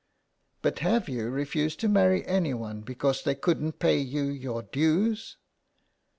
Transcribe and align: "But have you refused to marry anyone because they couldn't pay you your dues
"But 0.63 0.79
have 0.79 1.07
you 1.07 1.29
refused 1.29 1.79
to 1.81 1.87
marry 1.87 2.25
anyone 2.25 2.81
because 2.81 3.21
they 3.21 3.35
couldn't 3.35 3.73
pay 3.77 3.99
you 3.99 4.23
your 4.23 4.63
dues 4.63 5.37